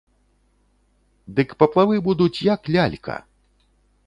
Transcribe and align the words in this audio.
Дык 1.39 1.49
паплавы 1.59 1.95
будуць, 2.09 2.33
як 2.53 2.61
лялька! 2.75 3.23